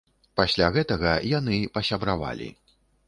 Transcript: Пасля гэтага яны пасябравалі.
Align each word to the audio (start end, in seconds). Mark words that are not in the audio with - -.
Пасля 0.39 0.69
гэтага 0.77 1.11
яны 1.39 1.59
пасябравалі. 1.77 2.49